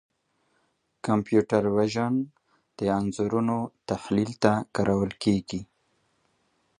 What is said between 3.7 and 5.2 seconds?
تحلیل ته کارول